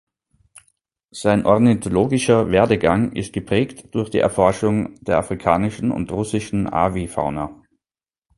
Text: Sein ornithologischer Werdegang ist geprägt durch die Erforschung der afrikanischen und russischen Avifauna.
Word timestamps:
Sein 1.11 1.45
ornithologischer 1.45 2.49
Werdegang 2.49 3.11
ist 3.11 3.33
geprägt 3.33 3.93
durch 3.93 4.09
die 4.09 4.17
Erforschung 4.17 4.95
der 5.03 5.19
afrikanischen 5.19 5.91
und 5.91 6.11
russischen 6.11 6.67
Avifauna. 6.73 7.61